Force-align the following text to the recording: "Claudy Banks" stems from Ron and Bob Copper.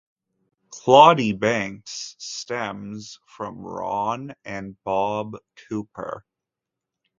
"Claudy 0.71 1.31
Banks" 1.31 2.15
stems 2.17 3.19
from 3.27 3.59
Ron 3.59 4.33
and 4.43 4.75
Bob 4.83 5.37
Copper. 5.69 6.25